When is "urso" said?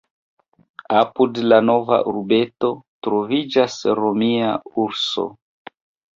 4.87-5.29